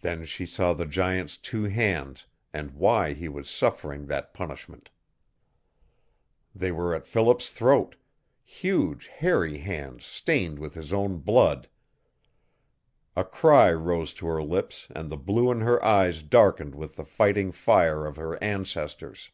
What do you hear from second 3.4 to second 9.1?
suffering that punishment. They were at Philip's throat huge